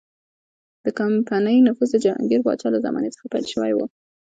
د 0.83 0.85
کمپنۍ 0.99 1.57
نفوذ 1.67 1.89
د 1.93 1.97
جهانګیر 2.05 2.41
پاچا 2.45 2.67
له 2.73 2.79
زمانې 2.85 3.09
څخه 3.15 3.25
پیل 3.33 3.45
شوی 3.53 3.71
و. 3.73 3.79